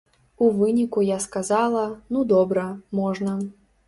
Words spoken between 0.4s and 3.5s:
У выніку я сказала, ну добра, можна.